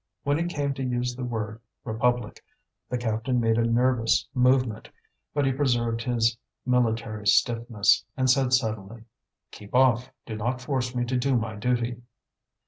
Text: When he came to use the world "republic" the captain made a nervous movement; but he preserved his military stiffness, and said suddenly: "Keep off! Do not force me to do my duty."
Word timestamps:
When 0.23 0.39
he 0.39 0.45
came 0.45 0.73
to 0.73 0.83
use 0.83 1.15
the 1.15 1.23
world 1.23 1.59
"republic" 1.83 2.43
the 2.89 2.97
captain 2.97 3.39
made 3.39 3.59
a 3.59 3.67
nervous 3.67 4.27
movement; 4.33 4.89
but 5.31 5.45
he 5.45 5.53
preserved 5.53 6.01
his 6.01 6.35
military 6.65 7.27
stiffness, 7.27 8.03
and 8.17 8.27
said 8.27 8.51
suddenly: 8.51 9.03
"Keep 9.51 9.75
off! 9.75 10.09
Do 10.25 10.35
not 10.35 10.59
force 10.59 10.95
me 10.95 11.05
to 11.05 11.17
do 11.17 11.35
my 11.37 11.55
duty." 11.55 12.01